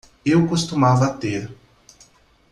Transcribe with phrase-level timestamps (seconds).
[0.25, 1.47] Eu costumava ter